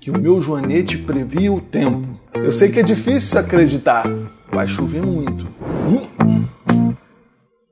[0.00, 2.08] que o meu joanete previa o tempo.
[2.34, 4.06] Eu sei que é difícil acreditar,
[4.52, 5.46] vai chover muito.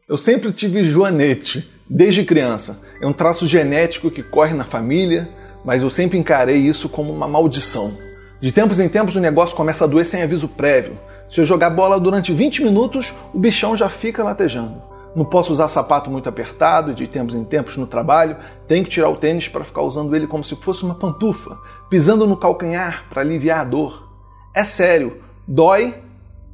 [0.08, 2.80] Eu sempre tive joanete, desde criança.
[3.00, 5.28] É um traço genético que corre na família,
[5.64, 7.96] mas eu sempre encarei isso como uma maldição.
[8.40, 10.98] De tempos em tempos o negócio começa a doer sem aviso prévio.
[11.28, 14.87] Se eu jogar bola durante 20 minutos, o bichão já fica latejando.
[15.18, 18.36] Não posso usar sapato muito apertado de tempos em tempos no trabalho
[18.68, 21.58] tenho que tirar o tênis para ficar usando ele como se fosse uma pantufa,
[21.90, 24.08] pisando no calcanhar para aliviar a dor.
[24.54, 26.00] É sério, dói,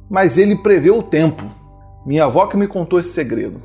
[0.09, 1.43] mas ele prevê o tempo.
[2.07, 3.61] Minha avó que me contou esse segredo.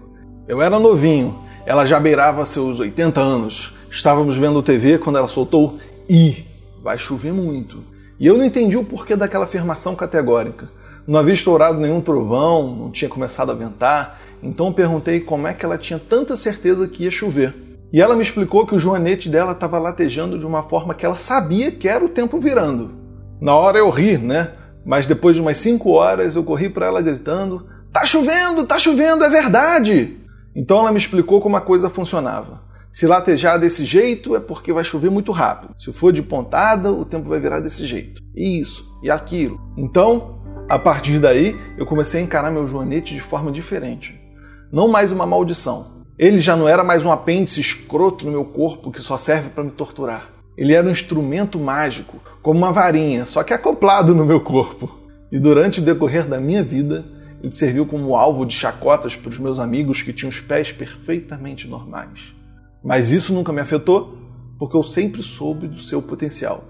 [0.47, 3.75] Eu era novinho, ela já beirava seus 80 anos.
[3.91, 5.79] Estávamos vendo TV quando ela soltou
[6.11, 6.45] e
[6.83, 7.83] vai chover muito.
[8.19, 10.69] E eu não entendi o porquê daquela afirmação categórica.
[11.07, 15.65] Não havia estourado nenhum trovão, não tinha começado a ventar, então perguntei como é que
[15.65, 17.55] ela tinha tanta certeza que ia chover.
[17.93, 21.17] E ela me explicou que o joanete dela estava latejando de uma forma que ela
[21.17, 22.93] sabia que era o tempo virando.
[23.41, 24.53] Na hora eu ri, né?
[24.87, 29.25] Mas depois de umas 5 horas eu corri para ela gritando: Tá chovendo, tá chovendo,
[29.25, 30.19] é verdade!
[30.55, 32.63] Então ela me explicou como a coisa funcionava.
[32.93, 35.75] Se latejar desse jeito é porque vai chover muito rápido.
[35.77, 38.21] Se for de pontada, o tempo vai virar desse jeito.
[38.35, 39.61] Isso e aquilo.
[39.77, 44.20] Então, a partir daí, eu comecei a encarar meu joanete de forma diferente
[44.73, 46.05] não mais uma maldição.
[46.17, 49.65] Ele já não era mais um apêndice escroto no meu corpo que só serve para
[49.65, 50.31] me torturar.
[50.57, 54.99] Ele era um instrumento mágico, como uma varinha, só que acoplado no meu corpo.
[55.33, 57.05] E durante o decorrer da minha vida,
[57.43, 61.67] ele serviu como alvo de chacotas para os meus amigos que tinham os pés perfeitamente
[61.67, 62.33] normais.
[62.85, 64.19] Mas isso nunca me afetou,
[64.59, 66.65] porque eu sempre soube do seu potencial.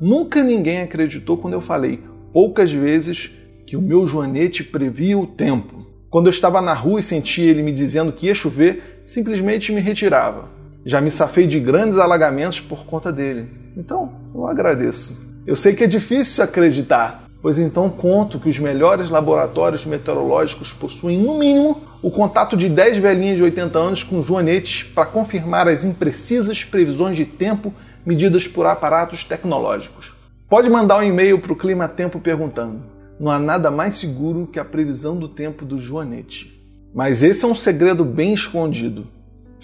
[0.00, 3.32] Nunca ninguém acreditou quando eu falei, poucas vezes,
[3.66, 5.83] que o meu joanete previa o tempo.
[6.14, 9.80] Quando eu estava na rua e sentia ele me dizendo que ia chover, simplesmente me
[9.80, 10.48] retirava.
[10.86, 13.50] Já me safei de grandes alagamentos por conta dele.
[13.76, 15.20] Então, eu agradeço.
[15.44, 21.18] Eu sei que é difícil acreditar, pois então conto que os melhores laboratórios meteorológicos possuem,
[21.18, 25.82] no mínimo, o contato de 10 velhinhas de 80 anos com joanetes para confirmar as
[25.82, 27.74] imprecisas previsões de tempo
[28.06, 30.14] medidas por aparatos tecnológicos.
[30.48, 34.58] Pode mandar um e-mail para o Clima Tempo perguntando: não há nada mais seguro que
[34.58, 36.52] a previsão do tempo do Joanete.
[36.94, 39.06] Mas esse é um segredo bem escondido.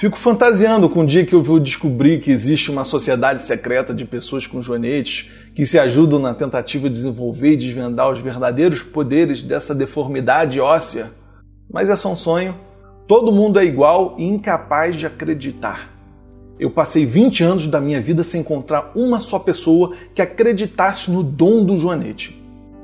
[0.01, 4.07] Fico fantasiando com o dia que eu vou descobrir que existe uma sociedade secreta de
[4.07, 9.43] pessoas com joanetes que se ajudam na tentativa de desenvolver e desvendar os verdadeiros poderes
[9.43, 11.13] dessa deformidade óssea.
[11.71, 12.57] Mas é só um sonho.
[13.07, 15.91] Todo mundo é igual e incapaz de acreditar.
[16.59, 21.23] Eu passei 20 anos da minha vida sem encontrar uma só pessoa que acreditasse no
[21.23, 22.40] dom do joanete.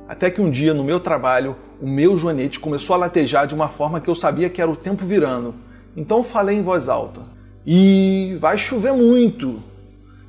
[0.08, 3.68] Até que um dia, no meu trabalho, o meu joanete começou a latejar de uma
[3.68, 5.54] forma que eu sabia que era o tempo virando.
[5.96, 7.22] Então falei em voz alta.
[7.66, 9.62] E vai chover muito.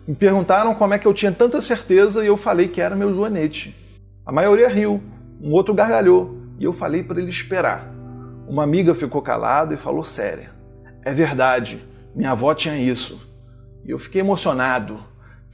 [0.07, 3.13] Me perguntaram como é que eu tinha tanta certeza e eu falei que era meu
[3.13, 3.75] joanete.
[4.25, 5.01] A maioria riu,
[5.41, 7.93] um outro gargalhou e eu falei para ele esperar.
[8.47, 10.51] Uma amiga ficou calada e falou séria:
[11.03, 13.21] É verdade, minha avó tinha isso.
[13.85, 15.03] E eu fiquei emocionado.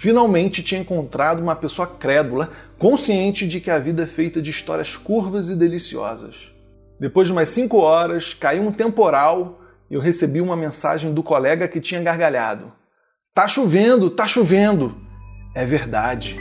[0.03, 4.97] Finalmente tinha encontrado uma pessoa crédula, consciente de que a vida é feita de histórias
[4.97, 6.51] curvas e deliciosas.
[6.99, 11.69] Depois de umas cinco horas, caiu um temporal e eu recebi uma mensagem do colega
[11.69, 12.73] que tinha gargalhado.
[13.33, 14.93] Tá chovendo, tá chovendo.
[15.55, 16.37] É verdade.